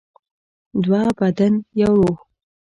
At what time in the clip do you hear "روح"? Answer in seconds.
1.99-2.17